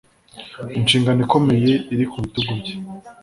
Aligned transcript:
Inshingano 0.79 1.19
ikomeye 1.25 1.73
iri 1.93 2.05
ku 2.11 2.17
bitugu 2.23 2.51
bye. 2.59 2.73